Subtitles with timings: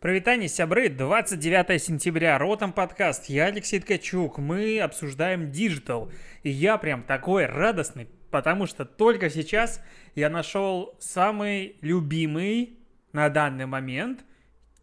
[0.00, 6.10] Прывітанне, сябры, 29 сентября, Ротом подкаст, я Алексей Ткачук, мы обсуждаем диджитал,
[6.42, 9.84] и я прям такой радостный, потому что только сейчас
[10.14, 12.78] я нашел самый любимый
[13.12, 14.24] на данный момент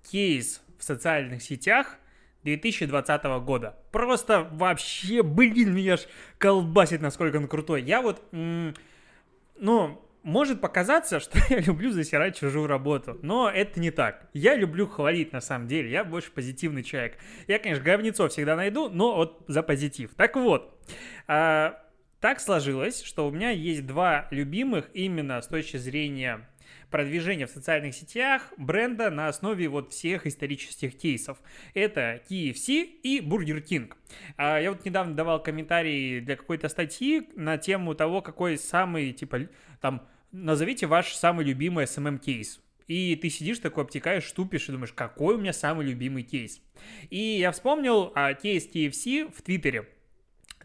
[0.04, 1.98] кейс в социальных сетях
[2.44, 3.76] 2020 года.
[3.92, 6.02] Просто вообще, блин, меня ж
[6.38, 7.82] колбасит, насколько он крутой.
[7.82, 14.30] Я вот, ну, может показаться, что я люблю засирать чужую работу, но это не так.
[14.34, 17.18] Я люблю хвалить на самом деле, я больше позитивный человек.
[17.48, 20.12] Я, конечно, говнецов всегда найду, но вот за позитив.
[20.16, 20.78] Так вот,
[21.28, 21.82] а,
[22.20, 26.48] так сложилось, что у меня есть два любимых именно с точки зрения
[26.92, 31.38] продвижения в социальных сетях бренда на основе вот всех исторических кейсов.
[31.74, 33.94] Это KFC и Burger King.
[34.36, 39.48] А, я вот недавно давал комментарий для какой-то статьи на тему того, какой самый, типа,
[39.80, 42.60] там, назовите ваш самый любимый SMM-кейс.
[42.88, 46.62] И ты сидишь такой, обтекаешь, тупишь и думаешь, какой у меня самый любимый кейс.
[47.10, 49.90] И я вспомнил а, кейс TFC в Твиттере.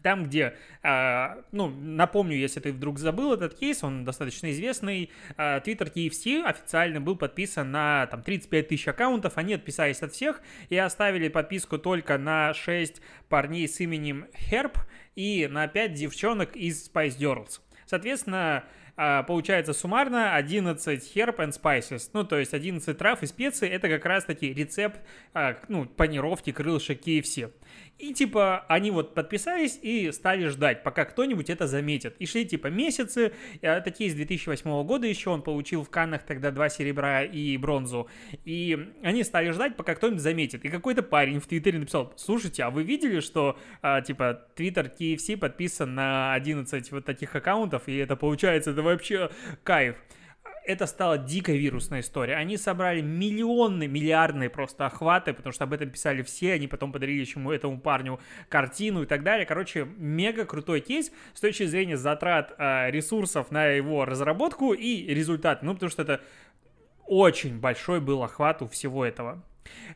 [0.03, 5.59] Там, где, а, ну, напомню, если ты вдруг забыл этот кейс, он достаточно известный, а,
[5.59, 10.77] Twitter TFC официально был подписан на там 35 тысяч аккаунтов, они отписались от всех и
[10.77, 14.77] оставили подписку только на 6 парней с именем Herb
[15.15, 17.61] и на 5 девчонок из Spice Girls.
[17.85, 23.89] Соответственно, получается суммарно 11 herb and spices, ну, то есть 11 трав и специй, это
[23.89, 24.99] как раз-таки рецепт,
[25.33, 27.51] а, ну, панировки крылышек KFC.
[27.99, 32.15] И типа они вот подписались и стали ждать, пока кто-нибудь это заметит.
[32.19, 33.33] И шли типа месяцы.
[33.61, 38.09] Это кейс 2008 года еще, он получил в Каннах тогда два серебра и бронзу.
[38.43, 40.65] И они стали ждать, пока кто-нибудь заметит.
[40.65, 45.37] И какой-то парень в Твиттере написал, слушайте, а вы видели, что а, типа Твиттер KFC
[45.37, 49.29] подписан на 11 вот таких аккаунтов, и это получается, это вообще
[49.63, 49.95] кайф
[50.65, 52.35] это стала дикая вирусная история.
[52.35, 57.23] Они собрали миллионные, миллиардные просто охваты, потому что об этом писали все, они потом подарили
[57.25, 59.45] чему этому парню картину и так далее.
[59.45, 65.63] Короче, мега крутой кейс с точки зрения затрат э, ресурсов на его разработку и результат.
[65.63, 66.21] Ну, потому что это
[67.05, 69.43] очень большой был охват у всего этого.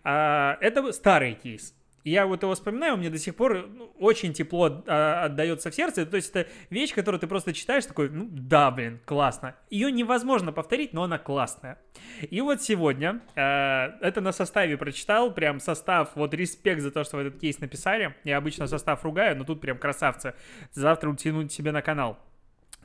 [0.03, 1.77] А, это старый кейс
[2.09, 6.06] я вот его вспоминаю, меня до сих пор ну, очень тепло а, отдается в сердце.
[6.06, 9.56] То есть это вещь, которую ты просто читаешь, такой, ну да, блин, классно.
[9.69, 11.79] Ее невозможно повторить, но она классная.
[12.22, 17.17] И вот сегодня, а, это на составе прочитал, прям состав, вот респект за то, что
[17.17, 18.16] вы этот кейс написали.
[18.23, 20.34] Я обычно состав ругаю, но тут прям красавцы.
[20.72, 22.17] Завтра утяну себе на канал.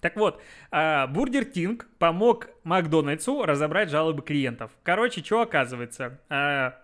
[0.03, 4.73] Так вот, Бургер Кинг помог Макдональдсу разобрать жалобы клиентов.
[4.83, 6.21] Короче, что оказывается?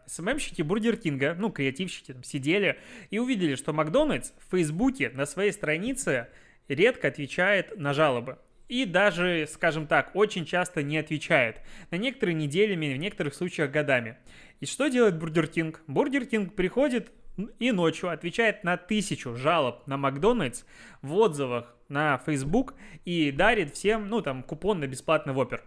[0.07, 2.79] SMM щики Бургер Кинга, ну, креативщики, там, сидели
[3.11, 6.29] и увидели, что Макдональдс в Фейсбуке на своей странице
[6.69, 8.39] редко отвечает на жалобы.
[8.69, 11.61] И даже, скажем так, очень часто не отвечает.
[11.91, 14.17] На некоторые неделями, в некоторых случаях годами.
[14.61, 15.83] И что делает Бургер Кинг?
[15.89, 17.11] Бургер Кинг приходит
[17.59, 20.63] и ночью отвечает на тысячу жалоб на Макдональдс
[21.03, 25.63] в отзывах на Facebook и дарит всем, ну, там, купон на бесплатный воппер.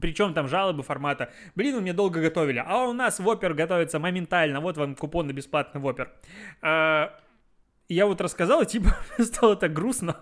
[0.00, 4.60] Причем там жалобы формата «Блин, вы мне долго готовили, а у нас воппер готовится моментально,
[4.60, 6.12] вот вам купон на бесплатный воппер».
[6.62, 7.16] А,
[7.88, 10.16] я вот рассказал, и типа стало так грустно.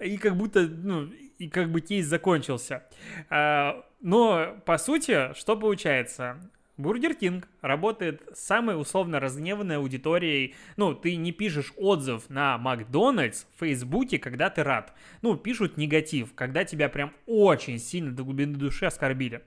[0.00, 2.84] И как будто, ну, и как бы кейс закончился.
[3.28, 6.38] А, но, по сути, что получается?
[6.76, 10.54] Бургер Кинг работает с самой условно разгневанной аудиторией.
[10.76, 14.92] Ну, ты не пишешь отзыв на Макдональдс в Фейсбуке, когда ты рад.
[15.22, 19.42] Ну, пишут негатив, когда тебя прям очень сильно до глубины души оскорбили.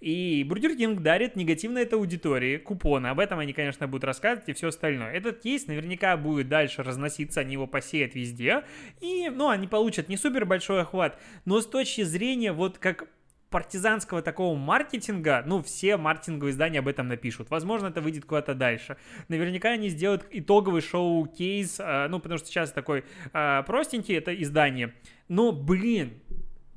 [0.00, 3.08] И Бургер Кинг дарит негативной этой аудитории купоны.
[3.08, 5.12] Об этом они, конечно, будут рассказывать и все остальное.
[5.12, 8.64] Этот кейс наверняка будет дальше разноситься, они его посеют везде.
[9.02, 13.06] И, ну, они получат не супер большой охват, но с точки зрения вот как
[13.50, 17.50] партизанского такого маркетинга, ну, все маркетинговые издания об этом напишут.
[17.50, 18.96] Возможно, это выйдет куда-то дальше.
[19.28, 24.94] Наверняка они сделают итоговый шоу-кейс, э, ну, потому что сейчас такой э, простенький это издание.
[25.28, 26.14] Но, блин,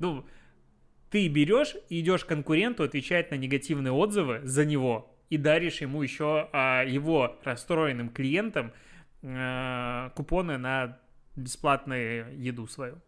[0.00, 0.26] ну,
[1.10, 6.48] ты берешь и идешь конкуренту отвечать на негативные отзывы за него и даришь ему еще
[6.52, 8.72] э, его расстроенным клиентам
[9.22, 10.98] э, купоны на
[11.36, 13.00] бесплатную еду свою.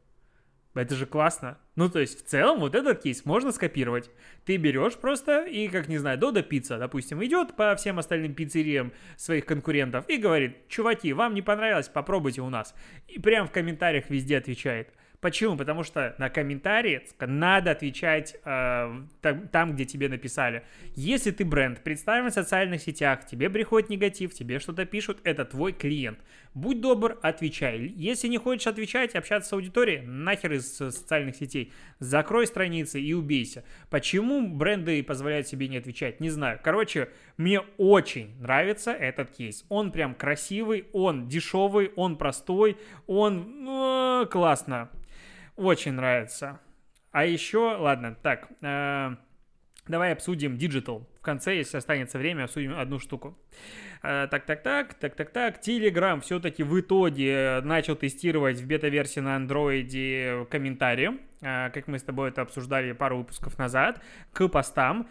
[0.76, 1.58] Это же классно.
[1.74, 4.10] Ну, то есть, в целом, вот этот кейс можно скопировать.
[4.44, 8.92] Ты берешь просто и, как не знаю, Дода Пицца, допустим, идет по всем остальным пиццериям
[9.16, 12.74] своих конкурентов и говорит, чуваки, вам не понравилось, попробуйте у нас.
[13.08, 14.90] И прям в комментариях везде отвечает.
[15.20, 15.56] Почему?
[15.56, 19.02] Потому что на комментарии надо отвечать э,
[19.50, 20.62] там, где тебе написали.
[20.94, 25.72] Если ты бренд, представлен в социальных сетях, тебе приходит негатив, тебе что-то пишут, это твой
[25.72, 26.18] клиент.
[26.56, 27.92] Будь добр, отвечай.
[27.96, 31.70] Если не хочешь отвечать, общаться с аудиторией, нахер из социальных сетей.
[31.98, 33.62] Закрой страницы и убейся.
[33.90, 36.58] Почему бренды позволяют себе не отвечать, не знаю.
[36.64, 39.66] Короче, мне очень нравится этот кейс.
[39.68, 44.88] Он прям красивый, он дешевый, он простой, он э, классно.
[45.56, 46.58] Очень нравится.
[47.10, 49.16] А еще, ладно, так, э,
[49.88, 51.06] давай обсудим Digital.
[51.26, 53.36] Конце, если останется время, обсудим одну штуку.
[54.02, 55.58] Э, так, так, так, так, так, так.
[55.58, 62.04] Telegram все-таки в итоге начал тестировать в бета-версии на андроиде комментарии, э, как мы с
[62.04, 64.00] тобой это обсуждали пару выпусков назад,
[64.32, 65.08] к постам.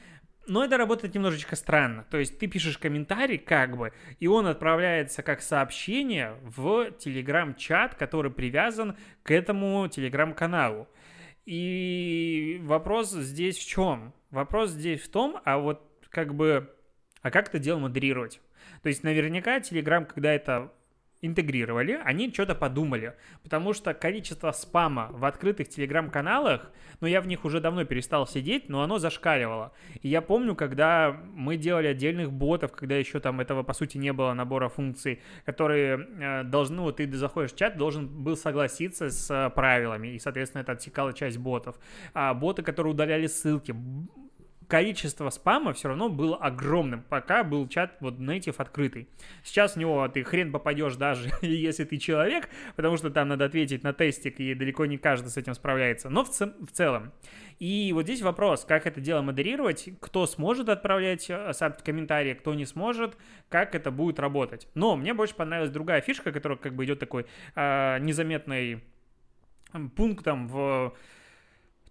[0.48, 2.06] Но это работает немножечко странно.
[2.10, 3.92] То есть ты пишешь комментарий как бы,
[4.22, 10.88] и он отправляется как сообщение в телеграм-чат, который привязан к этому телеграм-каналу.
[11.46, 14.14] И вопрос здесь в чем?
[14.32, 16.74] Вопрос здесь в том, а вот как бы,
[17.22, 18.40] а как это дело модерировать?
[18.82, 20.72] То есть наверняка Telegram, когда это
[21.22, 26.72] интегрировали, они что-то подумали, потому что количество спама в открытых телеграм-каналах,
[27.02, 29.74] ну я в них уже давно перестал сидеть, но оно зашкаливало.
[30.02, 34.14] И я помню, когда мы делали отдельных ботов, когда еще там этого по сути не
[34.14, 39.30] было набора функций, которые э, должны, вот ты заходишь в чат, должен был согласиться с
[39.30, 41.78] э, правилами, и соответственно это отсекала часть ботов.
[42.14, 43.76] А боты, которые удаляли ссылки,
[44.68, 49.08] количество спама все равно было огромным, пока был чат вот native открытый.
[49.44, 53.84] Сейчас в него ты хрен попадешь даже, если ты человек, потому что там надо ответить
[53.84, 57.12] на тестик, и далеко не каждый с этим справляется, но в, ц- в целом.
[57.60, 61.52] И вот здесь вопрос, как это дело модерировать, кто сможет отправлять э,
[61.84, 63.18] комментарии, кто не сможет,
[63.50, 64.68] как это будет работать.
[64.74, 67.26] Но мне больше понравилась другая фишка, которая как бы идет такой
[67.56, 68.84] э, незаметный
[69.96, 70.96] пунктом в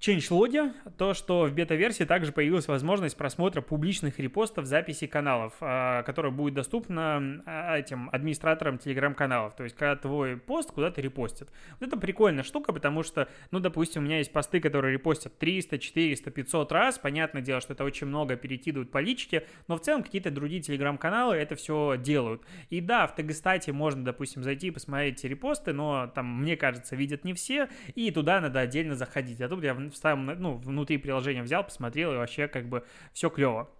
[0.04, 6.30] changelog то, что в бета-версии также появилась возможность просмотра публичных репостов записей каналов, а, которая
[6.30, 9.54] будет доступна а, этим администраторам телеграм-каналов.
[9.56, 11.48] То есть, когда твой пост куда-то репостят.
[11.80, 15.78] Вот это прикольная штука, потому что, ну, допустим, у меня есть посты, которые репостят 300,
[15.78, 16.98] 400, 500 раз.
[16.98, 21.36] Понятное дело, что это очень много перекидывают по личке, но в целом какие-то другие телеграм-каналы
[21.36, 22.42] это все делают.
[22.68, 26.94] И да, в Тегстате можно, допустим, зайти и посмотреть эти репосты, но там, мне кажется,
[26.94, 29.40] видят не все, и туда надо отдельно заходить.
[29.40, 33.30] А тут я в самом, ну, внутри приложения взял, посмотрел, и вообще как бы все
[33.30, 33.70] клево.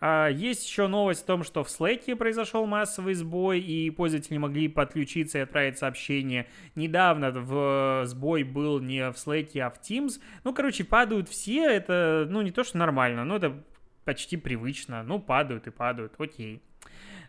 [0.00, 4.68] А, есть еще новость о том, что в Slack произошел массовый сбой, и пользователи могли
[4.68, 6.46] подключиться и отправить сообщение.
[6.74, 10.20] Недавно в сбой был не в Slack, а в Teams.
[10.44, 13.62] Ну, короче, падают все, это, ну, не то, что нормально, но это
[14.04, 15.02] почти привычно.
[15.02, 16.62] Ну, падают и падают, окей.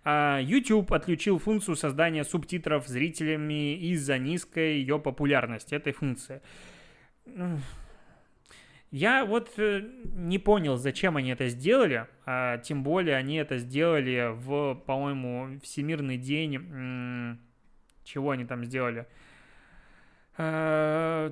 [0.04, 6.42] А, YouTube отключил функцию создания субтитров зрителями из-за низкой ее популярности этой функции.
[8.92, 14.32] Я вот э, не понял, зачем они это сделали, а тем более они это сделали
[14.34, 17.40] в, по-моему, Всемирный день...
[18.04, 19.08] Чего они там сделали?
[20.38, 21.32] А,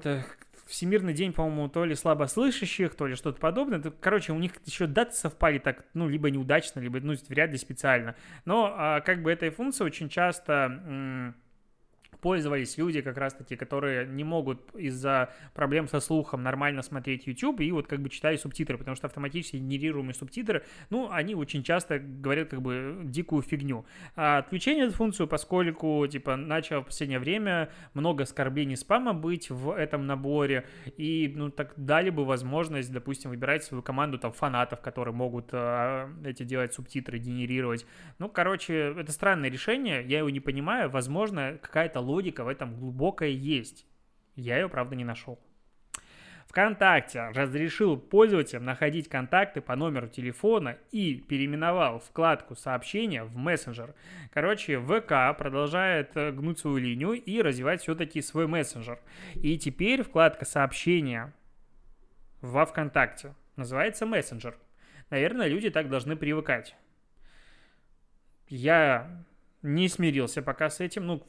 [0.68, 3.82] Всемирный день, по-моему, то ли слабослышащих, то ли что-то подобное.
[4.00, 8.16] Короче, у них еще даты совпали так, ну, либо неудачно, либо, ну, вряд ли специально.
[8.46, 11.34] Но, а, как бы, этой функции очень часто
[12.22, 17.72] пользовались люди как раз-таки, которые не могут из-за проблем со слухом нормально смотреть YouTube и
[17.72, 22.50] вот как бы читали субтитры, потому что автоматически генерируемые субтитры, ну, они очень часто говорят
[22.50, 23.86] как бы дикую фигню.
[24.16, 29.72] А отключение эту функцию, поскольку, типа, начало в последнее время много оскорблений спама быть в
[29.72, 30.66] этом наборе,
[30.98, 36.10] и, ну, так дали бы возможность, допустим, выбирать свою команду там фанатов, которые могут а,
[36.26, 37.86] эти делать субтитры, генерировать.
[38.18, 43.30] Ну, короче, это странное решение, я его не понимаю, возможно, какая-то логика в этом глубокая
[43.30, 43.86] есть.
[44.36, 45.40] Я ее, правда, не нашел.
[46.50, 53.94] ВКонтакте разрешил пользователям находить контакты по номеру телефона и переименовал вкладку сообщения в мессенджер.
[54.34, 59.00] Короче, ВК продолжает э, гнуть свою линию и развивать все-таки свой мессенджер.
[59.36, 61.34] И теперь вкладка сообщения
[62.42, 64.58] во ВКонтакте называется мессенджер.
[65.12, 66.76] Наверное, люди так должны привыкать.
[68.48, 69.24] Я
[69.62, 71.06] не смирился пока с этим.
[71.06, 71.24] Ну,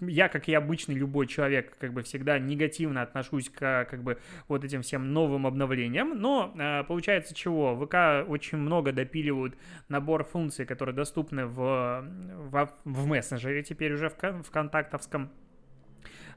[0.00, 4.64] я, как и обычный любой человек, как бы всегда негативно отношусь к как бы вот
[4.64, 6.20] этим всем новым обновлениям.
[6.20, 7.76] Но э, получается чего?
[7.76, 9.56] ВК очень много допиливают
[9.88, 12.04] набор функций, которые доступны в,
[12.50, 15.30] в, в мессенджере теперь уже в, в контактовском.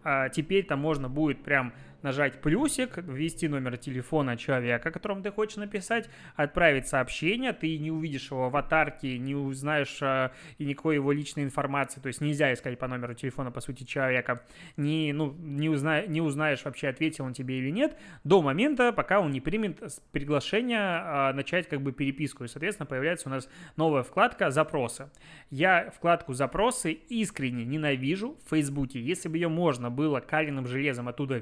[0.03, 1.73] А теперь там можно будет прям
[2.03, 8.31] нажать плюсик, ввести номер телефона человека, которому ты хочешь написать, отправить сообщение, ты не увидишь
[8.31, 12.87] его аватарки, не узнаешь а, и никакой его личной информации, то есть нельзя искать по
[12.87, 14.43] номеру телефона, по сути, человека,
[14.77, 19.19] не, ну, не, узна, не узнаешь вообще, ответил он тебе или нет, до момента, пока
[19.19, 24.03] он не примет приглашение а, начать как бы переписку, и, соответственно, появляется у нас новая
[24.03, 25.09] вкладка «Запросы».
[25.49, 29.01] Я вкладку «Запросы» искренне ненавижу в Фейсбуке.
[29.01, 31.37] Если бы ее можно было каленым железом оттуда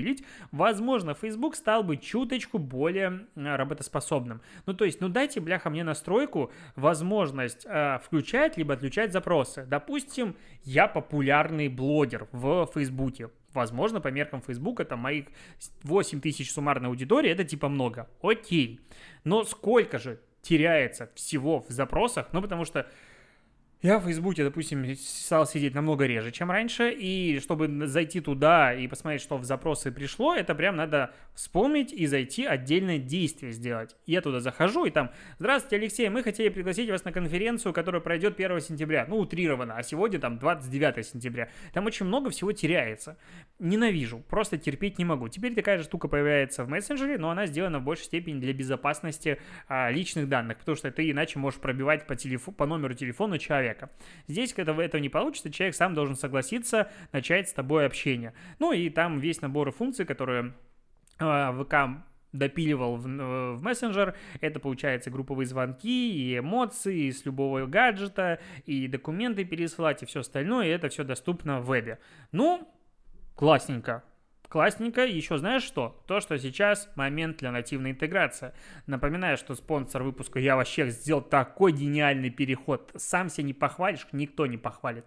[0.00, 4.40] выпилить, возможно, Facebook стал бы чуточку более работоспособным.
[4.66, 9.66] Ну, то есть, ну дайте, бляха, мне настройку, возможность э, включать либо отключать запросы.
[9.68, 13.30] Допустим, я популярный блогер в Фейсбуке.
[13.52, 15.26] Возможно, по меркам Facebook это моих
[15.82, 18.08] 8 тысяч суммарной аудитории, это типа много.
[18.22, 18.80] Окей.
[19.24, 22.28] Но сколько же теряется всего в запросах?
[22.32, 22.86] Ну, потому что
[23.82, 28.86] я в Фейсбуке, допустим, стал сидеть намного реже, чем раньше, и чтобы зайти туда и
[28.86, 33.96] посмотреть, что в запросы пришло, это прям надо вспомнить и зайти отдельное действие сделать.
[34.04, 38.38] Я туда захожу, и там, здравствуйте, Алексей, мы хотели пригласить вас на конференцию, которая пройдет
[38.38, 41.48] 1 сентября, ну, утрированно, а сегодня там 29 сентября.
[41.72, 43.16] Там очень много всего теряется.
[43.58, 45.30] Ненавижу, просто терпеть не могу.
[45.30, 49.40] Теперь такая же штука появляется в мессенджере, но она сделана в большей степени для безопасности
[49.68, 53.69] а, личных данных, потому что ты иначе можешь пробивать по, телефу, по номеру телефона человека
[53.70, 53.90] человека.
[54.28, 58.34] Здесь, когда этого не получится, человек сам должен согласиться начать с тобой общение.
[58.58, 60.54] Ну и там весь набор функций, которые
[61.18, 64.14] э, ВК допиливал в, э, в мессенджер.
[64.40, 70.66] Это, получается, групповые звонки и эмоции с любого гаджета, и документы пересылать, и все остальное.
[70.66, 71.98] И это все доступно в вебе.
[72.32, 72.68] Ну,
[73.34, 74.04] классненько.
[74.50, 75.06] Классненько.
[75.06, 76.02] Еще знаешь что?
[76.08, 78.52] То, что сейчас момент для нативной интеграции.
[78.88, 82.90] Напоминаю, что спонсор выпуска «Я вообще сделал такой гениальный переход».
[82.96, 85.04] Сам себя не похвалишь, никто не похвалит.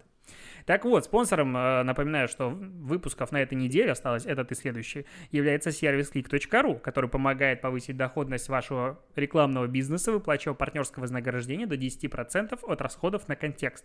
[0.66, 5.72] Так вот, спонсором, э, напоминаю, что выпусков на этой неделе осталось этот и следующий, является
[5.72, 12.80] сервис click.ru, который помогает повысить доходность вашего рекламного бизнеса, выплачивая партнерское вознаграждение до 10% от
[12.80, 13.84] расходов на контекст.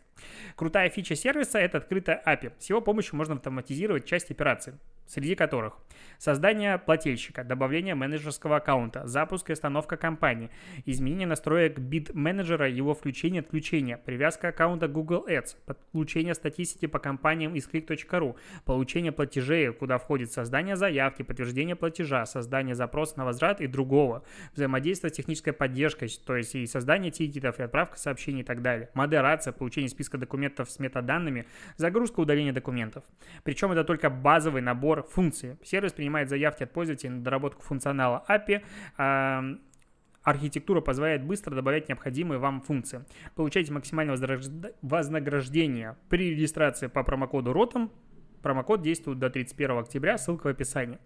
[0.55, 2.53] Крутая фича сервиса– это открытая API.
[2.60, 4.74] С его помощью можно автоматизировать часть операций
[5.10, 5.74] среди которых
[6.19, 10.51] создание плательщика, добавление менеджерского аккаунта, запуск и остановка компании,
[10.86, 17.68] изменение настроек бит-менеджера, его включение отключение, привязка аккаунта Google Ads, подключение статистики по компаниям из
[17.68, 24.24] click.ru, получение платежей, куда входит создание заявки, подтверждение платежа, создание запроса на возврат и другого,
[24.54, 28.90] взаимодействие с технической поддержкой, то есть и создание тикетов, и отправка сообщений и так далее,
[28.94, 31.46] модерация, получение списка документов с метаданными,
[31.78, 33.04] загрузка удаления документов.
[33.44, 35.58] Причем это только базовый набор функций.
[35.64, 39.60] Сервис принимает заявки от пользователей на доработку функционала API,
[40.30, 43.04] Архитектура позволяет быстро добавлять необходимые вам функции.
[43.34, 44.16] Получайте максимальное
[44.84, 47.90] вознаграждение при регистрации по промокоду ROTOM.
[48.44, 51.00] Промокод действует до 31 октября, ссылка в описании.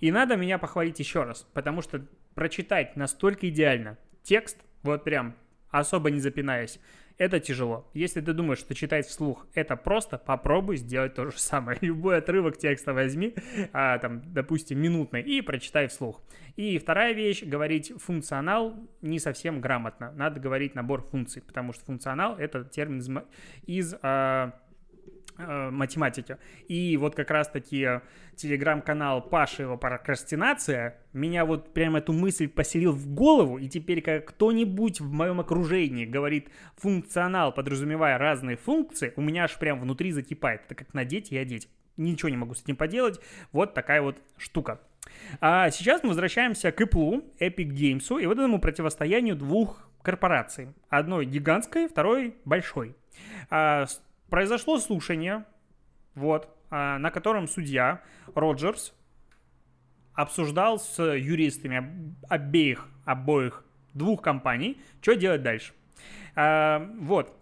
[0.00, 5.34] И надо меня похвалить еще раз, потому что прочитать настолько идеально текст, вот прям
[5.70, 6.78] особо не запинаясь,
[7.18, 7.90] это тяжело.
[7.94, 11.78] Если ты думаешь, что читать вслух это просто, попробуй сделать то же самое.
[11.82, 13.34] Любой отрывок текста возьми,
[13.72, 16.22] а, там, допустим, минутный, и прочитай вслух.
[16.56, 20.12] И вторая вещь, говорить функционал не совсем грамотно.
[20.12, 23.10] Надо говорить набор функций, потому что функционал это термин из,
[23.66, 24.52] из а,
[25.38, 26.36] математики.
[26.66, 28.00] И вот как раз-таки
[28.36, 34.26] телеграм-канал Паши его прокрастинация меня вот прям эту мысль поселил в голову, и теперь как
[34.26, 40.62] кто-нибудь в моем окружении говорит функционал, подразумевая разные функции, у меня аж прям внутри закипает.
[40.66, 41.68] Это как надеть и одеть.
[41.96, 43.20] Ничего не могу с этим поделать.
[43.52, 44.80] Вот такая вот штука.
[45.40, 50.68] А сейчас мы возвращаемся к Apple, Epic Games и вот этому противостоянию двух корпораций.
[50.88, 52.94] Одной гигантской, второй большой.
[53.50, 53.86] А,
[54.28, 55.44] произошло слушание,
[56.14, 58.02] вот, а, на котором судья
[58.34, 58.94] Роджерс
[60.14, 65.72] обсуждал с юристами обеих, обоих двух компаний, что делать дальше.
[66.34, 67.34] А, вот.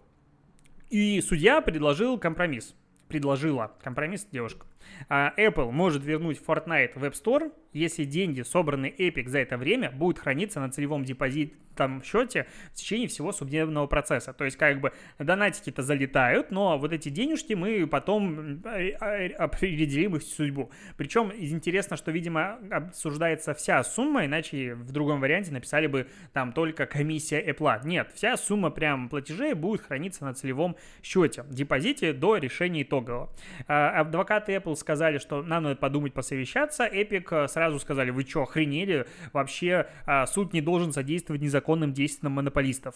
[0.89, 2.75] И судья предложил компромисс.
[3.07, 4.65] Предложила компромисс девушка.
[5.09, 9.91] А, Apple может вернуть Fortnite в App Store, если деньги, собранные Epic за это время,
[9.91, 14.33] будут храниться на целевом депозитном счете в течение всего судебного процесса.
[14.33, 20.15] То есть, как бы, донатики-то залетают, но вот эти денежки мы потом э, э, определим
[20.15, 20.71] их судьбу.
[20.97, 26.87] Причем интересно, что, видимо, обсуждается вся сумма, иначе в другом варианте написали бы там только
[26.87, 27.81] комиссия Apple.
[27.85, 33.31] Нет, вся сумма прям платежей будет храниться на целевом счете, депозите до решения итогового.
[33.67, 36.85] А, адвокаты Apple сказали, что нам надо подумать, посовещаться.
[36.85, 39.05] Epic э, сразу сказали, вы что, охренели?
[39.33, 42.95] Вообще а, суд не должен содействовать незаконным действиям монополистов.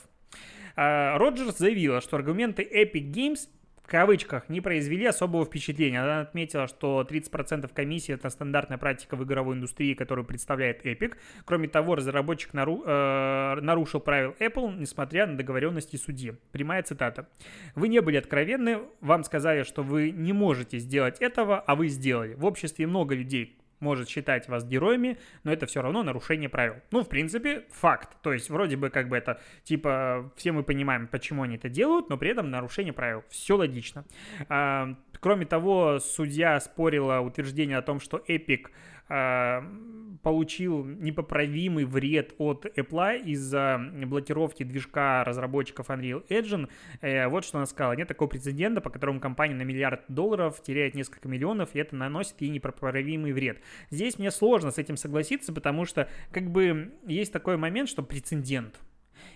[0.75, 3.49] А, Роджерс заявила, что аргументы Epic Games
[3.91, 6.01] кавычках не произвели особого впечатления.
[6.01, 11.15] Она отметила, что 30% комиссии– это стандартная практика в игровой индустрии, которую представляет Epic.
[11.43, 16.35] Кроме того, разработчик нару, э, нарушил правил Apple, несмотря на договоренности судьи.
[16.53, 17.27] Прямая цитата.
[17.75, 22.35] «Вы не были откровенны, вам сказали, что вы не можете сделать этого, а вы сделали.
[22.35, 26.75] В обществе много людей, может считать вас героями, но это все равно нарушение правил.
[26.91, 28.15] Ну, в принципе, факт.
[28.21, 32.09] То есть, вроде бы, как бы это, типа, все мы понимаем, почему они это делают,
[32.09, 33.23] но при этом нарушение правил.
[33.29, 34.05] Все логично.
[34.47, 38.71] А, кроме того, судья спорила утверждение о том, что а,
[40.21, 46.69] получил непоправимый вред от Apple из-за блокировки движка разработчиков Unreal Engine.
[47.01, 47.93] Э, вот что она сказала.
[47.93, 52.39] Нет такого прецедента, по которому компания на миллиард долларов теряет несколько миллионов, и это наносит
[52.41, 53.61] ей непоправимый вред.
[53.89, 58.79] Здесь мне сложно с этим согласиться, потому что как бы есть такой момент, что прецедент.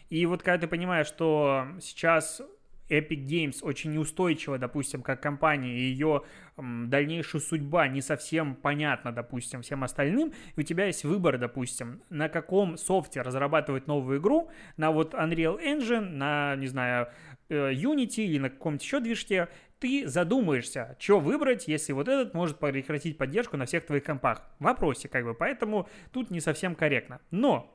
[0.09, 2.41] И вот когда ты понимаешь, что сейчас
[2.89, 6.23] Epic Games очень неустойчива, допустим, как компания, и ее
[6.57, 12.29] дальнейшая судьба не совсем понятна, допустим, всем остальным, и у тебя есть выбор, допустим, на
[12.29, 17.07] каком софте разрабатывать новую игру, на вот Unreal Engine, на, не знаю,
[17.49, 19.49] э, Unity или на каком-то еще движке,
[19.79, 24.41] ты задумаешься, что выбрать, если вот этот может прекратить поддержку на всех твоих компах.
[24.59, 27.19] Вопросе, как бы, поэтому тут не совсем корректно.
[27.31, 27.71] Но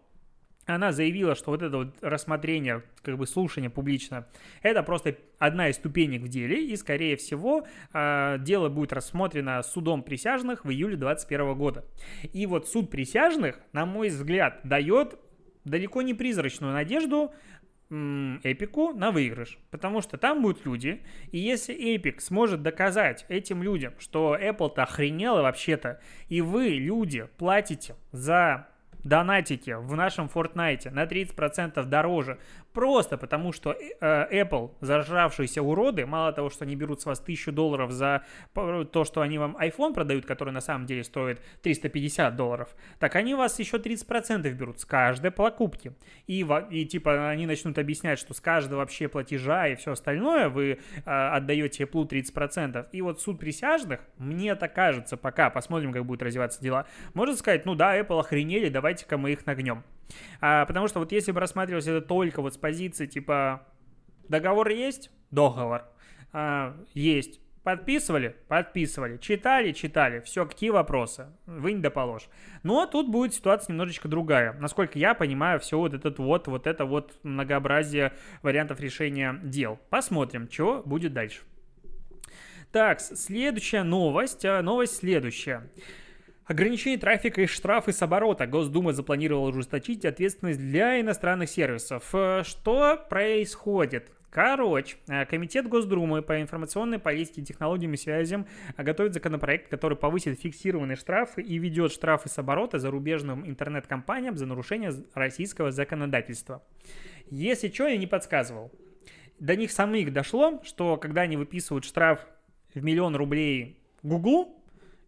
[0.75, 4.27] она заявила, что вот это вот рассмотрение, как бы слушание публично,
[4.63, 10.03] это просто одна из ступенек в деле, и, скорее всего, а, дело будет рассмотрено судом
[10.03, 11.85] присяжных в июле 2021 года.
[12.33, 15.19] И вот суд присяжных, на мой взгляд, дает
[15.65, 17.33] далеко не призрачную надежду
[17.91, 19.59] Эпику на выигрыш.
[19.73, 25.43] Потому что там будут люди, и если Эпик сможет доказать этим людям, что Apple-то охренела
[25.43, 28.69] вообще-то, и вы, люди, платите за
[29.05, 32.39] донатите в нашем Fortnite на 30% дороже,
[32.73, 37.51] Просто потому, что э, Apple, зажравшиеся уроды, мало того, что они берут с вас 1000
[37.53, 38.25] долларов за
[38.55, 43.35] то, что они вам iPhone продают, который на самом деле стоит 350 долларов, так они
[43.35, 45.93] вас еще 30% берут с каждой покупки.
[46.27, 50.79] И, и типа они начнут объяснять, что с каждого вообще платежа и все остальное вы
[51.05, 52.87] э, отдаете Apple 30%.
[52.93, 57.67] И вот суд присяжных, мне так кажется, пока посмотрим, как будут развиваться дела, может сказать,
[57.67, 59.83] ну да, Apple охренели, давайте-ка мы их нагнем.
[60.41, 63.67] А, потому что вот если бы рассматривалось это только вот с позиции типа
[64.29, 65.85] договор есть, договор
[66.33, 68.37] а, есть, Подписывали?
[68.49, 69.19] Подписывали.
[69.19, 69.73] Читали?
[69.73, 70.21] Читали.
[70.21, 71.27] Все, какие вопросы?
[71.45, 72.27] Вы не доположь.
[72.63, 74.55] Но тут будет ситуация немножечко другая.
[74.55, 79.79] Насколько я понимаю, все вот этот вот, вот это вот многообразие вариантов решения дел.
[79.91, 81.43] Посмотрим, что будет дальше.
[82.73, 84.47] Так, следующая новость.
[84.47, 85.71] А, новость следующая.
[86.51, 88.45] Ограничение трафика и штрафы с оборота.
[88.45, 92.13] Госдума запланировала ужесточить ответственность для иностранных сервисов.
[92.13, 94.11] Э, что происходит?
[94.31, 100.41] Короче, э, Комитет Госдумы по информационной политике, технологиям и связям э, готовит законопроект, который повысит
[100.41, 106.65] фиксированные штрафы и ведет штрафы с оборота зарубежным интернет-компаниям за нарушение российского законодательства.
[107.31, 108.73] Если что, я не подсказывал.
[109.39, 112.27] До них самих дошло, что когда они выписывают штраф
[112.75, 114.60] в миллион рублей Гуглу,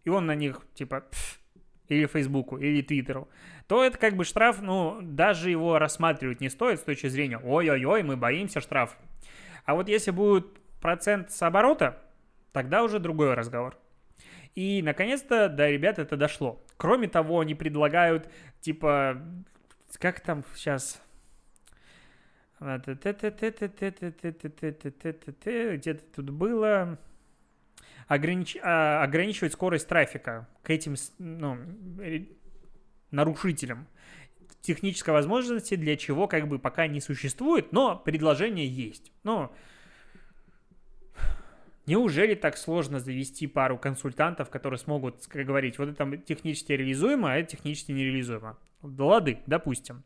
[0.03, 1.05] и он на них, типа,
[1.87, 3.29] или Фейсбуку, или Твиттеру,
[3.67, 8.03] то это как бы штраф, ну, даже его рассматривать не стоит с точки зрения «Ой-ой-ой,
[8.03, 8.97] мы боимся штраф».
[9.65, 12.01] А вот если будет процент с оборота,
[12.51, 13.77] тогда уже другой разговор.
[14.55, 16.61] И, наконец-то, до ребят это дошло.
[16.77, 18.29] Кроме того, они предлагают,
[18.61, 19.21] типа,
[19.99, 21.01] как там сейчас...
[25.79, 26.97] Где-то тут было
[28.07, 28.57] огранич...
[28.61, 31.57] А, ограничивать скорость трафика к этим ну,
[33.11, 33.87] нарушителям.
[34.61, 39.11] Технической возможности для чего как бы пока не существует, но предложение есть.
[39.23, 39.53] Но
[41.85, 47.51] Неужели так сложно завести пару консультантов, которые смогут говорить, вот это технически реализуемо, а это
[47.57, 48.57] технически нереализуемо?
[48.81, 50.03] Да лады, допустим.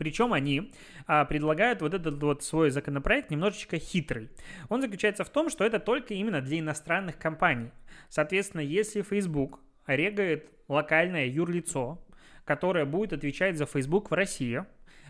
[0.00, 0.72] Причем они
[1.06, 4.30] а, предлагают вот этот вот свой законопроект немножечко хитрый.
[4.70, 7.70] Он заключается в том, что это только именно для иностранных компаний.
[8.08, 12.02] Соответственно, если Facebook регает локальное юрлицо,
[12.46, 14.64] которое будет отвечать за Facebook в России,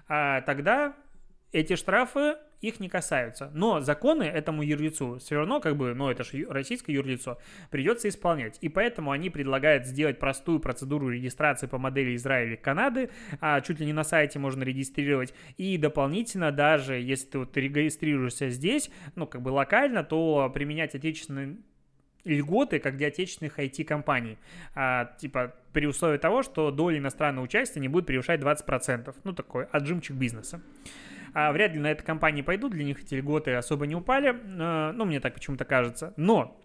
[0.08, 0.96] а, тогда
[1.52, 3.50] эти штрафы их не касаются.
[3.54, 7.38] Но законы этому юрлицу все равно, как бы, ну это же российское юрлицо,
[7.70, 8.58] придется исполнять.
[8.60, 13.80] И поэтому они предлагают сделать простую процедуру регистрации по модели Израиля и Канады, а чуть
[13.80, 15.34] ли не на сайте можно регистрировать.
[15.56, 21.56] И дополнительно даже, если ты вот регистрируешься здесь, ну как бы локально, то применять отечественные
[22.24, 24.38] льготы, как для отечественных IT-компаний.
[24.74, 29.14] А, типа при условии того, что доля иностранного участия не будет превышать 20%.
[29.24, 30.60] Ну, такой отжимчик бизнеса.
[31.34, 34.36] А вряд ли на это компании пойдут, для них эти льготы особо не упали.
[34.58, 36.12] А, ну, мне так почему-то кажется.
[36.16, 36.60] Но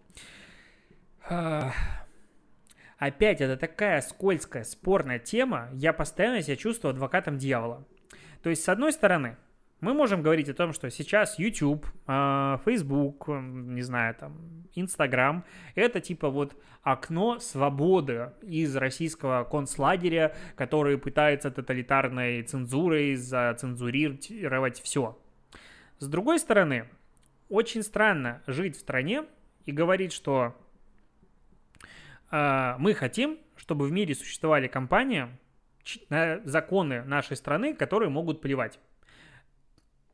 [1.27, 1.71] а,
[2.97, 5.69] опять это такая скользкая, спорная тема.
[5.73, 7.85] Я постоянно себя чувствую адвокатом дьявола.
[8.41, 9.37] То есть, с одной стороны,
[9.85, 15.45] мы можем говорить о том, что сейчас YouTube, а, Facebook, не знаю, там, Instagram,
[15.75, 25.19] это типа вот окно свободы из российского концлагеря, который пытается тоталитарной цензурой зацензурировать все.
[25.99, 26.89] С другой стороны,
[27.49, 29.25] очень странно жить в стране
[29.67, 30.55] и говорить, что
[32.31, 35.27] э, мы хотим, чтобы в мире существовали компании,
[36.43, 38.79] законы нашей страны, которые могут плевать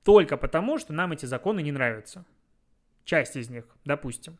[0.04, 2.26] только потому, что нам эти законы не нравятся.
[3.04, 4.38] Часть из них, допустим.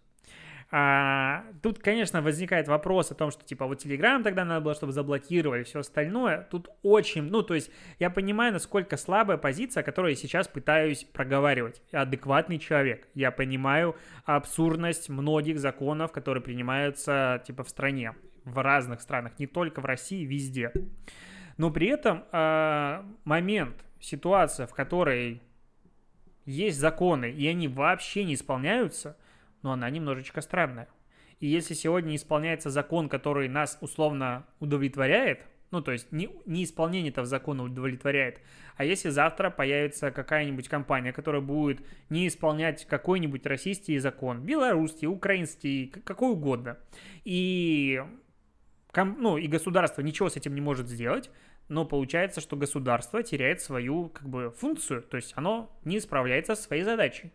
[0.74, 4.94] А, тут, конечно, возникает вопрос о том, что, типа, вот Telegram тогда надо было, чтобы
[4.94, 6.48] заблокировали все остальное.
[6.50, 7.70] Тут очень, ну, то есть
[8.00, 11.82] я понимаю, насколько слабая позиция, которую я сейчас пытаюсь проговаривать.
[11.92, 13.10] Я адекватный человек.
[13.14, 19.82] Я понимаю абсурдность многих законов, которые принимаются, типа, в стране, в разных странах, не только
[19.82, 20.72] в России, везде.
[21.58, 25.42] Но при этом э, момент, ситуация, в которой
[26.46, 29.18] есть законы, и они вообще не исполняются,
[29.62, 30.88] но она немножечко странная.
[31.40, 37.12] И если сегодня исполняется закон, который нас условно удовлетворяет, ну, то есть не, не исполнение
[37.12, 38.42] этого закона удовлетворяет,
[38.76, 45.88] а если завтра появится какая-нибудь компания, которая будет не исполнять какой-нибудь российский закон, белорусский, украинский,
[45.88, 46.78] какой угодно,
[47.24, 48.04] и,
[48.96, 51.32] ну, и государство ничего с этим не может сделать,
[51.68, 56.64] но получается, что государство теряет свою как бы функцию, то есть оно не справляется со
[56.64, 57.32] своей задачей.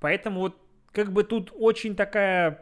[0.00, 0.56] Поэтому вот
[0.92, 2.60] как бы тут очень такая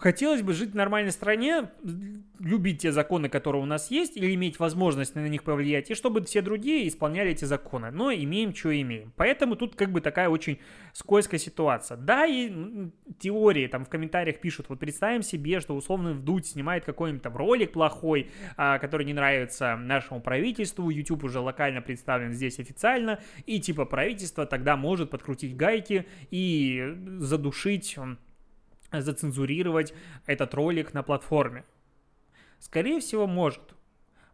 [0.00, 1.68] Хотелось бы жить в нормальной стране,
[2.38, 6.24] любить те законы, которые у нас есть, или иметь возможность на них повлиять, и чтобы
[6.24, 7.90] все другие исполняли эти законы.
[7.90, 9.12] Но имеем, что имеем.
[9.16, 10.58] Поэтому тут как бы такая очень
[10.94, 11.98] скользкая ситуация.
[11.98, 12.50] Да, и
[13.18, 17.72] теории там в комментариях пишут, вот представим себе, что условно Вдудь снимает какой-нибудь там ролик
[17.72, 23.84] плохой, а, который не нравится нашему правительству, YouTube уже локально представлен здесь официально, и типа
[23.84, 27.98] правительство тогда может подкрутить гайки и задушить
[28.92, 29.94] зацензурировать
[30.26, 31.64] этот ролик на платформе?
[32.58, 33.74] Скорее всего, может.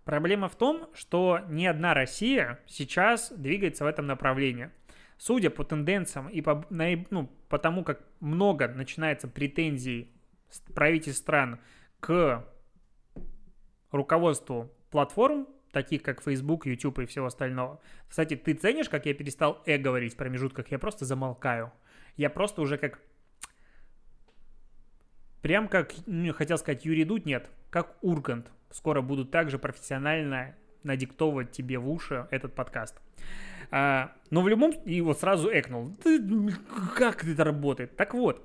[0.05, 4.71] Проблема в том, что ни одна Россия сейчас двигается в этом направлении.
[5.19, 10.12] Судя по тенденциям и по, ну, по тому, как много начинается претензий
[10.75, 11.59] правительств стран
[12.01, 12.45] к
[13.90, 17.81] руководству платформ, таких как Facebook, YouTube и всего остального.
[18.09, 20.71] Кстати, ты ценишь, как я перестал «э» говорить в промежутках?
[20.71, 21.73] Я просто замолкаю.
[22.16, 23.01] Я просто уже как
[25.46, 28.50] Прям как, ну, хотел сказать, Юрий Дудь, нет, как Ургант.
[28.72, 32.96] Скоро будут также профессионально надиктовывать тебе в уши этот подкаст.
[33.70, 34.72] А, но в любом...
[34.72, 35.96] И вот сразу экнул.
[36.96, 37.96] Как это работает?
[37.96, 38.44] Так вот,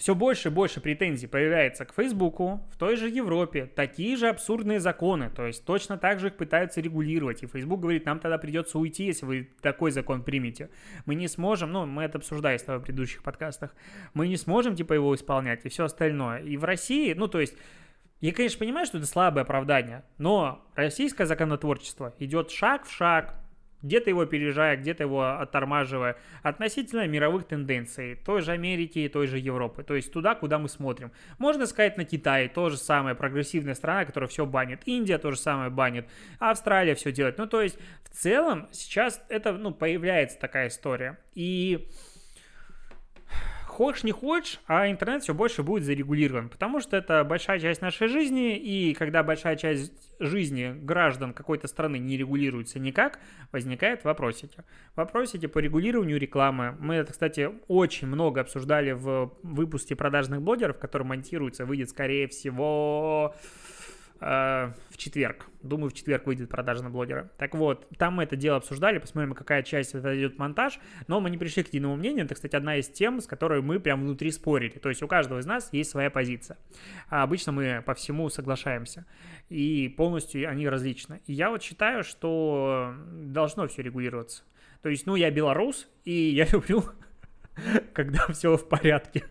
[0.00, 4.80] все больше и больше претензий появляется к Фейсбуку, в той же Европе, такие же абсурдные
[4.80, 8.78] законы, то есть точно так же их пытаются регулировать, и Facebook говорит, нам тогда придется
[8.78, 10.70] уйти, если вы такой закон примете.
[11.04, 13.74] Мы не сможем, ну, мы это обсуждали с тобой в предыдущих подкастах,
[14.14, 16.38] мы не сможем, типа, его исполнять и все остальное.
[16.44, 17.54] И в России, ну, то есть,
[18.22, 23.34] я, конечно, понимаю, что это слабое оправдание, но российское законотворчество идет шаг в шаг,
[23.82, 29.38] где-то его опережая, где-то его оттормаживая, относительно мировых тенденций той же Америки и той же
[29.38, 31.12] Европы, то есть туда, куда мы смотрим.
[31.38, 35.38] Можно сказать на Китай, то же самое, прогрессивная страна, которая все банит, Индия то же
[35.38, 36.06] самое банит,
[36.38, 37.38] Австралия все делает.
[37.38, 41.18] Ну, то есть в целом сейчас это, ну, появляется такая история.
[41.34, 41.88] И
[43.80, 48.08] хочешь не хочешь, а интернет все больше будет зарегулирован, потому что это большая часть нашей
[48.08, 53.18] жизни, и когда большая часть жизни граждан какой-то страны не регулируется никак,
[53.52, 54.64] возникают вопросики.
[54.96, 56.76] Вопросики по регулированию рекламы.
[56.78, 63.34] Мы это, кстати, очень много обсуждали в выпуске продажных блогеров, который монтируется, выйдет, скорее всего,
[64.20, 65.46] в четверг.
[65.62, 67.30] Думаю, в четверг выйдет продажа на блогера.
[67.38, 70.78] Так вот, там мы это дело обсуждали, посмотрим, какая часть это идет монтаж,
[71.08, 72.26] но мы не пришли к единому мнению.
[72.26, 74.78] Это, кстати, одна из тем, с которой мы прям внутри спорили.
[74.78, 76.58] То есть у каждого из нас есть своя позиция.
[77.08, 79.06] А обычно мы по всему соглашаемся.
[79.48, 81.22] И полностью они различны.
[81.26, 84.44] И я вот считаю, что должно все регулироваться.
[84.82, 86.84] То есть, ну, я белорус, и я люблю,
[87.92, 89.24] когда все в порядке.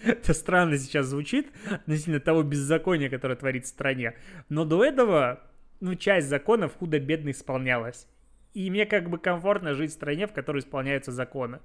[0.04, 4.14] Это странно сейчас звучит относительно того беззакония, которое творится в стране.
[4.48, 5.40] Но до этого,
[5.80, 8.06] ну, часть законов худо-бедно исполнялась.
[8.52, 11.60] И мне как бы комфортно жить в стране, в которой исполняются законы.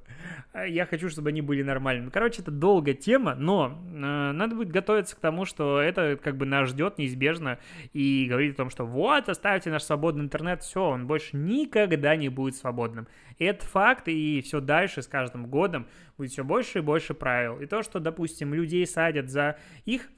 [0.53, 2.09] А я хочу, чтобы они были нормальными.
[2.09, 3.97] Короче, это долгая тема, но э,
[4.31, 7.59] надо будет готовиться к тому, что это как бы нас ждет неизбежно,
[7.93, 12.29] и говорить о том, что вот, оставьте наш свободный интернет, все, он больше никогда не
[12.29, 13.07] будет свободным.
[13.39, 17.59] Это факт, и все дальше с каждым годом будет все больше и больше правил.
[17.59, 20.09] И то, что, допустим, людей садят за их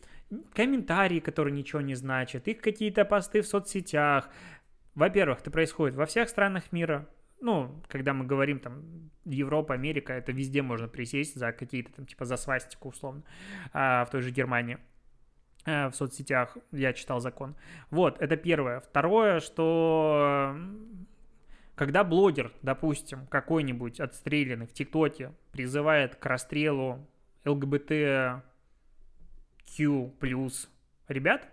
[0.53, 4.29] комментарии, которые ничего не значат, их какие-то посты в соцсетях,
[4.97, 7.07] во-первых, это происходит во всех странах мира.
[7.39, 12.25] Ну, когда мы говорим там Европа, Америка, это везде можно присесть за какие-то там, типа
[12.25, 13.21] за свастику условно,
[13.73, 14.79] а, в той же Германии
[15.65, 17.55] а, в соцсетях я читал закон.
[17.91, 18.79] Вот, это первое.
[18.79, 20.57] Второе, что
[21.75, 27.07] когда блогер, допустим, какой-нибудь отстрелянный в ТикТоке призывает к расстрелу
[27.45, 28.41] ЛГБТQ
[30.19, 30.71] плюс
[31.07, 31.47] ребят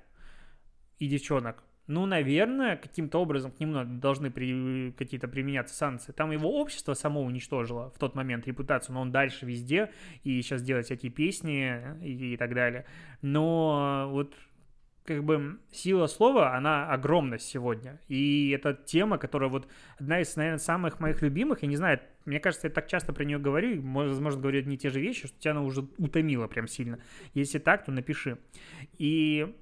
[0.99, 6.13] и девчонок, ну, наверное, каким-то образом к нему должны при, какие-то применяться санкции.
[6.13, 9.91] Там его общество само уничтожило в тот момент репутацию, но он дальше везде
[10.23, 12.87] и сейчас делает всякие песни и, и так далее.
[13.21, 14.35] Но вот
[15.05, 18.01] как бы сила слова, она огромна сегодня.
[18.09, 19.69] И это тема, которая вот
[19.99, 21.63] одна из, наверное, самых моих любимых.
[21.63, 24.89] Я не знаю, мне кажется, я так часто про нее говорю, возможно, говорю и те
[24.89, 26.99] же вещи, что тебя она уже утомила прям сильно.
[27.35, 28.39] Если так, то напиши.
[28.97, 29.55] И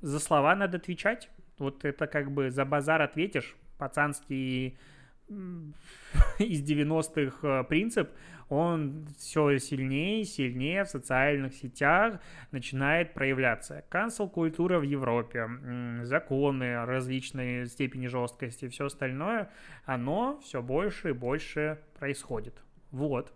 [0.00, 1.30] за слова надо отвечать.
[1.58, 4.78] Вот это как бы за базар ответишь, пацанский
[6.38, 8.10] из 90-х э, принцип,
[8.48, 12.20] он все сильнее и сильнее в социальных сетях
[12.52, 13.84] начинает проявляться.
[13.88, 15.48] Кансел-культура в Европе,
[16.02, 19.50] законы различные степени жесткости, все остальное,
[19.84, 22.54] оно все больше и больше происходит.
[22.92, 23.32] Вот.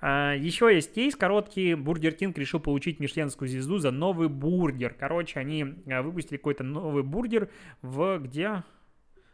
[0.00, 1.74] А, Еще есть кейс короткий.
[1.74, 4.94] Бургер Кинг решил получить мишленскую звезду за новый бургер.
[4.98, 7.50] Короче, они а, выпустили какой-то новый бургер
[7.82, 8.64] в где?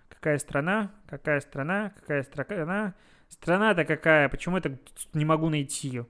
[0.08, 0.92] Какая страна?
[1.08, 1.92] Какая страна?
[2.00, 2.94] Какая страна?
[3.28, 4.28] Страна-то какая?
[4.28, 4.62] Почему я
[5.14, 6.02] не могу найти?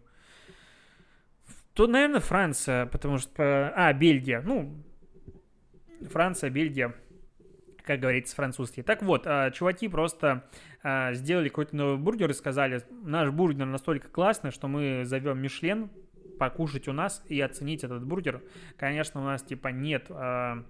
[1.74, 3.72] Тут, наверное, Франция, потому что...
[3.76, 4.40] А, Бельгия.
[4.40, 4.82] Ну,
[6.10, 6.94] Франция, Бельгия
[7.86, 8.82] как говорится, французский.
[8.82, 10.44] Так вот, а, чуваки просто
[10.82, 15.90] а, сделали какой-то новый бургер и сказали, наш бургер настолько классный, что мы зовем Мишлен
[16.38, 18.42] покушать у нас и оценить этот бургер.
[18.76, 20.64] Конечно, у нас типа нет а,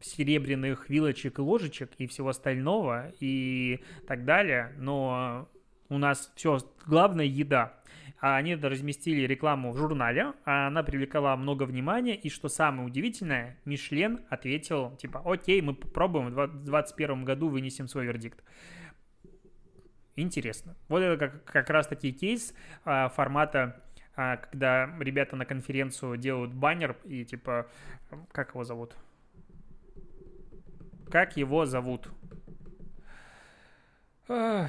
[0.00, 5.48] серебряных вилочек и ложечек и всего остального и так далее, но
[5.88, 7.81] у нас все, главное еда
[8.22, 13.58] а они разместили рекламу в журнале, а она привлекала много внимания, и что самое удивительное,
[13.64, 18.40] Мишлен ответил, типа, окей, мы попробуем, в 2021 году вынесем свой вердикт.
[20.14, 20.76] Интересно.
[20.86, 22.54] Вот это как, как раз таки кейс
[22.84, 23.82] а, формата,
[24.14, 27.66] а, когда ребята на конференцию делают баннер и типа,
[28.30, 28.94] как его зовут?
[31.10, 32.08] Как его зовут?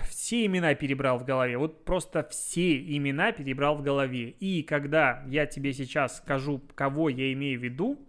[0.10, 1.58] Все имена перебрал в голове.
[1.58, 4.30] Вот просто все имена перебрал в голове.
[4.30, 8.00] И когда я тебе сейчас скажу, кого я имею в виду,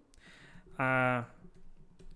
[0.77, 1.29] а,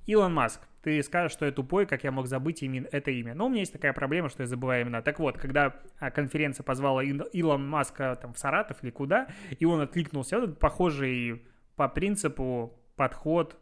[0.06, 3.34] Илон Маск, ты скажешь, что я тупой, как я мог забыть имя, это имя.
[3.34, 5.02] Но у меня есть такая проблема, что я забываю имена.
[5.02, 9.80] Так вот, когда а, конференция позвала Илон Маска там, в Саратов или куда, и он
[9.80, 11.42] откликнулся, вот похожий
[11.76, 13.56] по принципу подход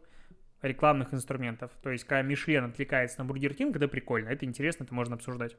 [0.61, 1.71] рекламных инструментов.
[1.83, 5.55] То есть, когда Мишлен отвлекается на Бургер Кинг, это прикольно, это интересно, это можно обсуждать.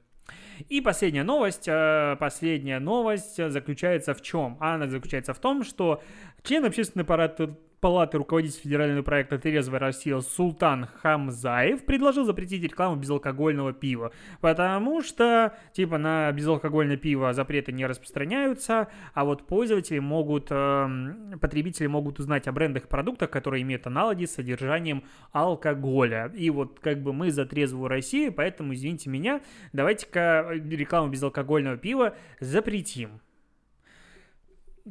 [0.68, 4.56] И последняя новость, э, последняя новость заключается в чем?
[4.60, 6.02] Она заключается в том, что
[6.42, 13.72] член общественной палаты палаты руководитель федерального проекта «Трезвая Россия» Султан Хамзаев предложил запретить рекламу безалкогольного
[13.72, 21.36] пива, потому что, типа, на безалкогольное пиво запреты не распространяются, а вот пользователи могут, э,
[21.40, 26.32] потребители могут узнать о брендах и продуктах, которые имеют аналоги с содержанием алкоголя.
[26.34, 29.40] И вот как бы мы за трезвую Россию, поэтому, извините меня,
[29.72, 33.20] давайте-ка рекламу безалкогольного пива запретим.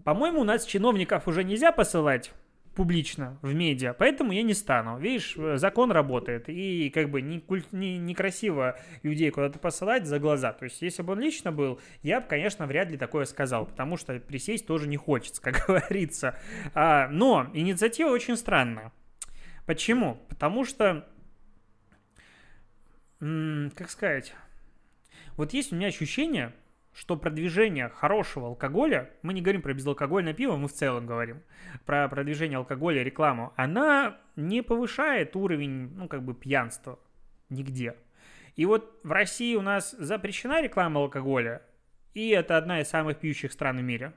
[0.03, 2.31] По-моему, у нас чиновников уже нельзя посылать
[2.77, 4.99] публично в медиа, поэтому я не стану.
[4.99, 10.53] Видишь, закон работает, и как бы не, не, некрасиво людей куда-то посылать за глаза.
[10.53, 13.97] То есть, если бы он лично был, я бы, конечно, вряд ли такое сказал, потому
[13.97, 16.39] что присесть тоже не хочется, как говорится.
[16.75, 18.93] А, но инициатива очень странная.
[19.65, 20.21] Почему?
[20.29, 21.07] Потому что,
[23.19, 24.35] как сказать,
[25.35, 26.53] вот есть у меня ощущение,
[26.97, 31.43] что продвижение хорошего алкоголя, мы не говорим про безалкогольное пиво, мы в целом говорим
[31.85, 36.97] про продвижение алкоголя, рекламу, она не повышает уровень, ну, как бы пьянства
[37.49, 37.95] нигде.
[38.55, 41.61] И вот в России у нас запрещена реклама алкоголя,
[42.15, 44.13] и это одна из самых пьющих стран в мире.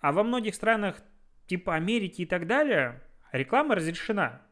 [0.00, 1.00] А во многих странах
[1.46, 3.00] типа Америки и так далее
[3.30, 4.42] реклама разрешена.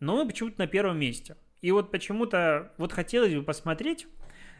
[0.00, 1.36] Но мы почему-то на первом месте.
[1.60, 4.08] И вот почему-то, вот хотелось бы посмотреть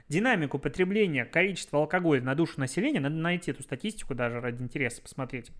[0.08, 5.50] динамику потребления, количества алкоголя на душу населения, надо найти эту статистику даже ради интереса посмотреть.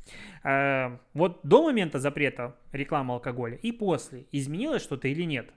[0.42, 5.50] А, вот до момента запрета рекламы алкоголя и после изменилось что-то или нет?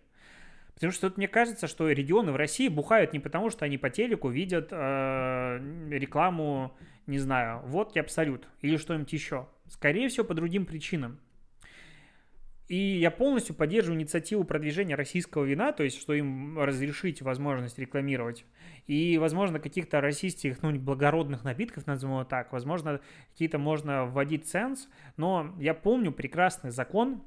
[0.73, 3.89] Потому что тут мне кажется, что регионы в России бухают не потому, что они по
[3.89, 5.60] телеку видят э,
[5.91, 6.75] рекламу,
[7.06, 9.47] не знаю, водки Абсолют или что-нибудь еще.
[9.67, 11.19] Скорее всего, по другим причинам.
[12.72, 18.46] И я полностью поддерживаю инициативу продвижения российского вина, то есть, что им разрешить возможность рекламировать.
[18.88, 23.02] И, возможно, каких-то российских, ну, благородных напитков, назовем его так, возможно,
[23.34, 27.22] какие-то можно вводить ценз, но я помню прекрасный закон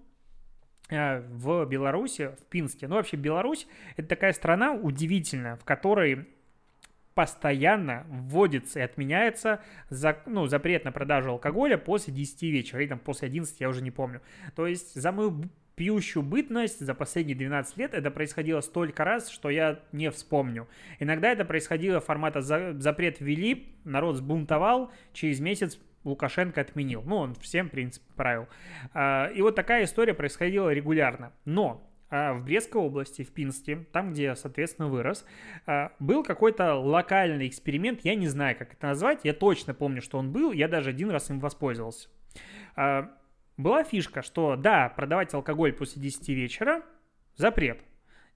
[0.89, 2.89] э, в Беларуси, в Пинске.
[2.89, 3.67] Ну, вообще, Беларусь–
[3.99, 6.27] это такая страна удивительная, в которой
[7.14, 12.98] постоянно вводится и отменяется за, ну, запрет на продажу алкоголя после 10 вечера, или там
[12.98, 14.20] после 11, я уже не помню.
[14.57, 15.44] То есть за мою
[15.77, 20.68] пьющую бытность за последние 12 лет это происходило столько раз, что я не вспомню.
[20.98, 27.03] Иногда это происходило формата за, запрет ввели, народ сбунтовал, через месяц Лукашенко отменил.
[27.05, 28.46] Ну, он всем, в принципе, правил.
[28.92, 31.33] А, и вот такая история происходила регулярно.
[31.44, 35.25] Но в Брестской области, в Пинске, там, где соответственно, вырос,
[35.67, 40.19] а, был какой-то локальный эксперимент, я не знаю, как это назвать, я точно помню, что
[40.19, 42.09] он был, я даже один раз им воспользовался.
[42.77, 43.11] А,
[43.57, 46.83] была фишка, что да, продавать алкоголь после 10 вечера–
[47.37, 47.81] запрет,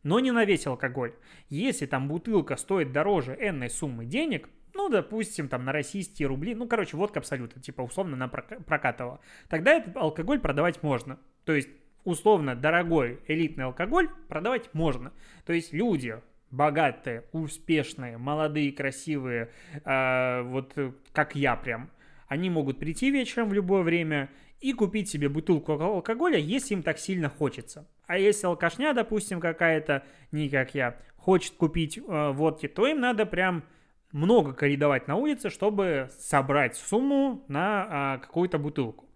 [0.03, 1.15] но не на весь алкоголь.
[1.49, 6.69] Если там бутылка стоит дороже энной суммы денег, ну, допустим, там на российские рубли, ну,
[6.69, 11.19] короче, водка абсолютно, типа условно на прокатывала, тогда этот алкоголь продавать можно.
[11.45, 11.69] То есть
[12.05, 15.13] условно дорогой элитный алкоголь продавать можно.
[15.45, 19.51] То есть люди богатые, успешные, молодые, красивые,
[19.85, 20.75] э, вот
[21.13, 21.91] как я прям,
[22.27, 24.31] они могут прийти вечером в любое время
[24.61, 27.87] и купить себе бутылку алкоголя, если им так сильно хочется.
[28.07, 33.27] А если алкашня, допустим, какая-то, не как я, хочет купить э, водки, то им надо
[33.27, 33.65] прям
[34.13, 39.08] много коридовать на улице, чтобы собрать сумму на э, какую-то бутылку.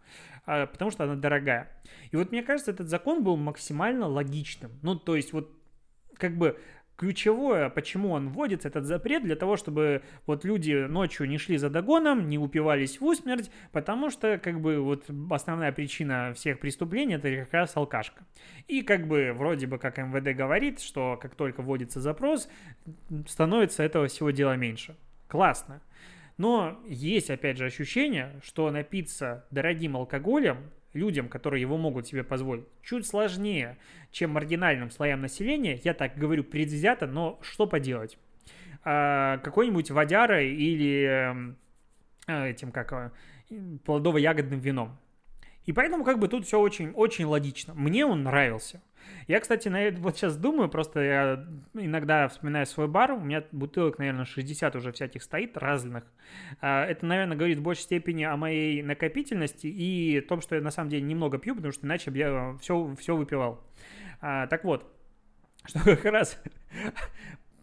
[0.44, 1.70] А, потому что она дорогая.
[2.10, 4.72] И вот мне кажется, этот закон был максимально логичным.
[4.82, 5.50] Ну, то есть вот
[6.16, 6.58] как бы
[6.96, 11.68] ключевое, почему он вводится, этот запрет, для того, чтобы вот люди ночью не шли за
[11.70, 17.44] догоном, не упивались в усмерть, потому что, как бы, вот основная причина всех преступлений– это
[17.44, 18.24] как раз алкашка.
[18.68, 22.48] И, как бы, вроде бы, как МВД говорит, что как только вводится запрос,
[23.26, 24.96] становится этого всего дела меньше.
[25.26, 25.80] Классно.
[26.36, 32.64] Но есть, опять же, ощущение, что напиться дорогим алкоголем людям, которые его могут себе позволить,
[32.82, 33.78] чуть сложнее,
[34.10, 35.80] чем маргинальным слоям населения.
[35.84, 38.18] Я так говорю предвзято, но что поделать?
[38.84, 41.54] А, какой-нибудь водярой или
[42.26, 43.12] а, этим, как
[43.84, 44.98] плодово-ягодным вином.
[45.64, 47.74] И поэтому как бы тут все очень, очень логично.
[47.74, 48.82] Мне он нравился.
[49.28, 53.44] Я, кстати, на это вот сейчас думаю, просто я иногда вспоминаю свой бар, у меня
[53.52, 56.04] бутылок, наверное, 60 уже всяких стоит, разных.
[56.60, 60.70] А, это, наверное, говорит в большей степени о моей накопительности и том, что я на
[60.70, 63.64] самом деле немного пью, потому что иначе бы я все, все выпивал.
[64.20, 64.92] А, так вот,
[65.66, 66.42] что как раз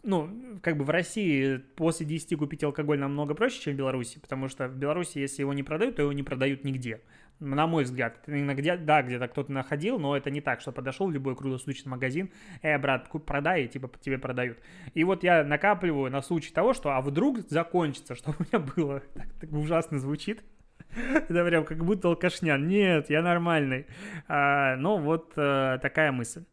[0.04, 4.48] ну, как бы в России после 10 купить алкоголь намного проще, чем в Беларуси, потому
[4.48, 7.02] что в Беларуси, если его не продают, то его не продают нигде
[7.40, 8.20] на мой взгляд.
[8.28, 12.32] Иногда, да, где-то кто-то находил, но это не так, что подошел в любой круглосуточный магазин,
[12.62, 14.58] э, брат, продай, и типа тебе продают.
[14.94, 19.02] И вот я накапливаю на случай того, что а вдруг закончится, что у меня было.
[19.14, 20.44] Так, так ужасно звучит.
[20.96, 22.58] Это прям как будто алкашня.
[22.58, 23.86] Нет, я нормальный.
[24.28, 26.44] А, но вот а, такая мысль.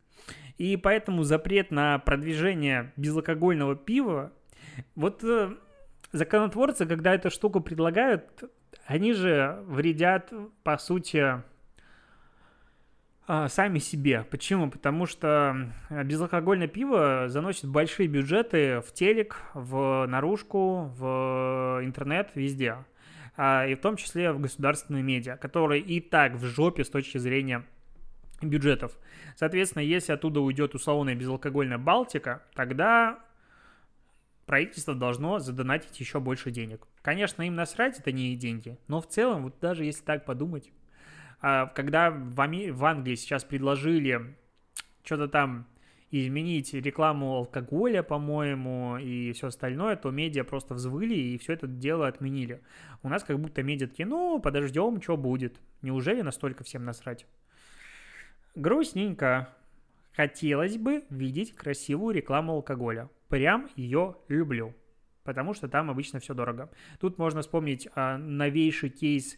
[0.58, 4.32] И поэтому запрет на продвижение безалкогольного пива,
[4.94, 5.54] вот э,
[6.12, 8.44] законотворцы, когда эту штуку предлагают,
[8.84, 11.42] они же вредят, по сути,
[13.28, 14.24] а, сами себе.
[14.30, 14.70] Почему?
[14.70, 22.76] Потому что безалкогольное пиво заносит большие бюджеты в телек, в наружку, в интернет, везде.
[23.36, 27.18] А, и в том числе в государственные медиа, которые и так в жопе с точки
[27.18, 27.64] зрения
[28.40, 28.96] бюджетов.
[29.34, 33.18] Соответственно, если оттуда уйдет условная безалкогольная Балтика, тогда
[34.46, 36.86] правительство должно задонатить еще больше денег.
[37.06, 40.72] Конечно, им насрать, это не деньги, но в целом, вот даже если так подумать,
[41.40, 42.70] а, когда в, Ами...
[42.70, 44.36] в Англии сейчас предложили
[45.04, 45.68] что-то там
[46.10, 52.08] изменить рекламу алкоголя, по-моему, и все остальное, то медиа просто взвыли и все это дело
[52.08, 52.60] отменили.
[53.04, 55.60] У нас как будто медиа такие, ну, подождем, что будет.
[55.82, 57.24] Неужели настолько всем насрать?
[58.56, 59.54] Грустненько.
[60.16, 63.08] Хотелось бы видеть красивую рекламу алкоголя.
[63.28, 64.74] Прям ее люблю,
[65.26, 66.70] потому что там обычно все дорого.
[67.00, 69.36] Тут можно вспомнить а, новейший кейс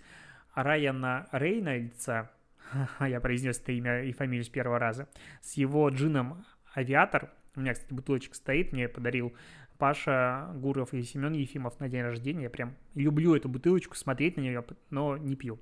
[0.55, 2.31] Райана Рейнольдса,
[3.01, 5.09] я произнес это имя и фамилию с первого раза,
[5.41, 6.45] с его джином
[6.77, 9.35] «Авиатор», У меня, кстати, бутылочка стоит, мне подарил
[9.79, 12.45] Паша Гуров и Семен Ефимов на день рождения.
[12.45, 15.59] Я прям люблю эту бутылочку, смотреть на нее, но не пью.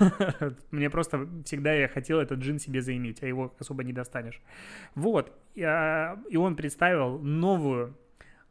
[0.70, 4.40] Мне просто всегда я хотел этот джин себе заиметь, а его особо не достанешь.
[4.94, 5.32] Вот.
[5.54, 7.96] И он представил новую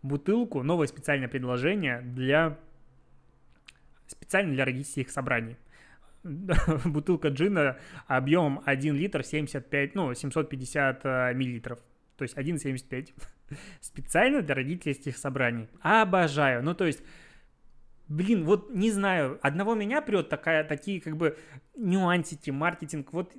[0.01, 2.57] бутылку, новое специальное предложение для
[4.07, 5.57] специально для родительских собраний.
[6.85, 7.77] Бутылка джина
[8.07, 11.79] объемом 1 литр 75, ну, 750 э, миллилитров
[12.19, 13.13] то есть 1,75.
[13.81, 15.69] Специально для родительских собраний.
[15.81, 16.61] Обожаю.
[16.61, 17.01] Ну, то есть,
[18.09, 21.37] блин, вот не знаю, одного меня прет такая, такие как бы
[21.75, 23.13] нюансики, маркетинг.
[23.13, 23.33] Вот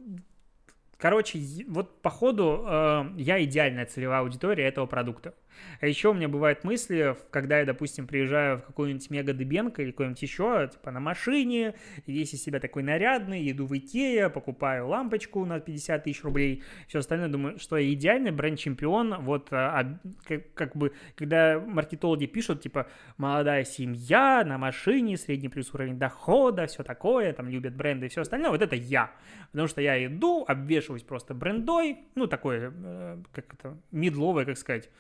[0.97, 1.39] Короче,
[1.69, 5.35] вот по ходу э, я идеальная целевая аудитория этого продукта.
[5.81, 9.91] А еще у меня бывают мысли, когда я, допустим, приезжаю в какую-нибудь мега Дебенко или
[9.91, 11.75] какой-нибудь еще, типа на машине,
[12.07, 16.99] весь из себя такой нарядный, иду в Икея, покупаю лампочку на 50 тысяч рублей, все
[16.99, 22.87] остальное, думаю, что я идеальный бренд-чемпион, вот а, как, как бы, когда маркетологи пишут, типа,
[23.17, 28.23] молодая семья на машине, средний плюс уровень дохода, все такое, там любят бренды и все
[28.23, 29.11] остальное, вот это я,
[29.53, 34.91] потому что я иду, обвешиваюсь просто брендой, ну, такое, э, как это, медловое, как сказать,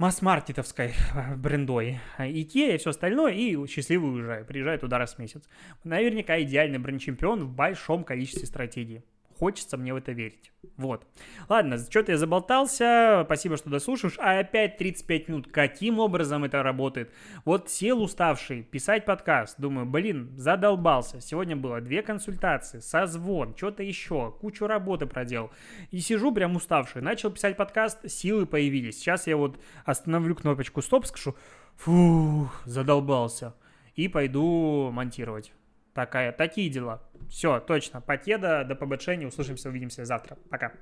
[0.00, 0.94] масс-маркетовской
[1.36, 5.42] брендой Икея и все остальное, и счастливый уезжаю, приезжаю туда раз в месяц.
[5.84, 9.04] Наверняка идеальный бренд-чемпион в большом количестве стратегий.
[9.40, 10.52] Хочется мне в это верить.
[10.76, 11.06] Вот.
[11.48, 13.22] Ладно, что-то я заболтался.
[13.24, 14.18] Спасибо, что дослушаешь.
[14.18, 15.50] А опять 35 минут.
[15.50, 17.10] Каким образом это работает?
[17.46, 19.58] Вот сел уставший писать подкаст.
[19.58, 21.22] Думаю, блин, задолбался.
[21.22, 25.50] Сегодня было две консультации, созвон, что-то еще, кучу работы проделал.
[25.90, 27.00] И сижу прям уставший.
[27.00, 28.98] Начал писать подкаст, силы появились.
[28.98, 31.34] Сейчас я вот остановлю кнопочку стоп, скажу,
[31.76, 33.54] фух, задолбался.
[33.94, 35.54] И пойду монтировать.
[35.94, 37.00] Такая, такие дела.
[37.30, 38.00] Все, точно.
[38.00, 39.26] Покеда, до побочения.
[39.26, 40.36] Услышимся, увидимся завтра.
[40.50, 40.72] Пока.